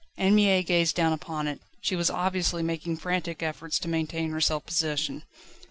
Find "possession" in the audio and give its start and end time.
4.65-5.21